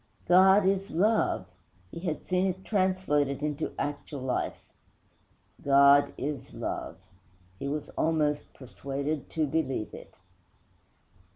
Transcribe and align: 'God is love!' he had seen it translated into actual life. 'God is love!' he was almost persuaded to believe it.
'God 0.27 0.65
is 0.65 0.89
love!' 0.89 1.45
he 1.91 1.99
had 1.99 2.25
seen 2.25 2.47
it 2.47 2.65
translated 2.65 3.43
into 3.43 3.71
actual 3.77 4.21
life. 4.21 4.65
'God 5.61 6.11
is 6.17 6.55
love!' 6.55 6.97
he 7.59 7.67
was 7.67 7.89
almost 7.89 8.51
persuaded 8.55 9.29
to 9.29 9.45
believe 9.45 9.93
it. 9.93 10.17